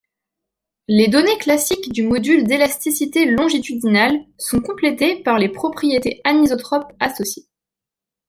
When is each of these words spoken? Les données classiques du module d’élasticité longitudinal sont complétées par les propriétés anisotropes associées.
Les 0.87 1.07
données 1.09 1.37
classiques 1.37 1.91
du 1.93 2.01
module 2.01 2.47
d’élasticité 2.47 3.29
longitudinal 3.29 4.15
sont 4.39 4.59
complétées 4.59 5.21
par 5.21 5.37
les 5.37 5.47
propriétés 5.47 6.21
anisotropes 6.23 6.91
associées. 6.99 7.45